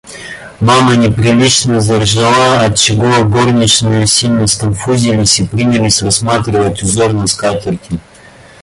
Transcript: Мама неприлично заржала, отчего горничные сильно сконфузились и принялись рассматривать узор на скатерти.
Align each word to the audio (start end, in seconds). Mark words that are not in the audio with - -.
Мама 0.59 0.95
неприлично 0.95 1.79
заржала, 1.79 2.61
отчего 2.61 3.23
горничные 3.23 4.07
сильно 4.07 4.47
сконфузились 4.47 5.39
и 5.41 5.45
принялись 5.47 6.01
рассматривать 6.01 6.81
узор 6.81 7.13
на 7.13 7.27
скатерти. 7.27 7.99